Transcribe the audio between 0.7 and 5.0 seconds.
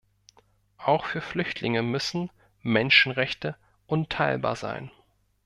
Auch für Flüchtlinge müssen Menschenrechte unteilbar sein.